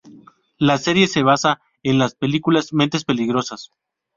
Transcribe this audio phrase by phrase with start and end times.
[0.57, 3.69] La serie se basa en la película "Mentes peligrosas".